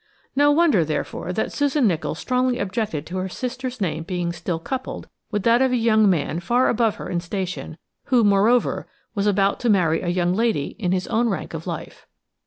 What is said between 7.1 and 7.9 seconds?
station,